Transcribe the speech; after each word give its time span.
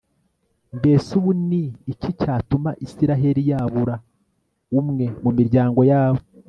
mbese 0.77 1.09
ubu 1.19 1.31
ni 1.49 1.63
iki 1.91 2.09
cyatuma 2.19 2.69
israheli 2.85 3.41
yabura 3.51 3.95
umwe 4.79 5.05
mu 5.23 5.31
miryango 5.37 5.81
yayo 5.91 6.21